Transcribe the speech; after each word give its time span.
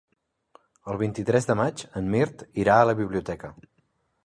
El 0.93 0.97
vint-i-tres 1.01 1.47
de 1.51 1.57
maig 1.61 1.85
en 2.01 2.09
Mirt 2.17 2.43
irà 2.65 2.81
a 2.81 2.91
la 2.91 2.99
biblioteca. 3.03 3.55